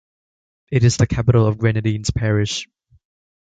It 0.71 0.83
is 0.83 0.97
the 0.97 1.05
capital 1.05 1.45
of 1.45 1.59
Grenadines 1.59 2.09
Parish. 2.09 2.67